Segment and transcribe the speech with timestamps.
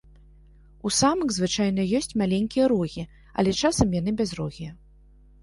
[0.89, 3.03] У самак звычайна ёсць маленькія рогі,
[3.37, 4.71] але часам яны бязрогія.